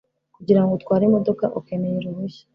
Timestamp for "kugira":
0.35-0.61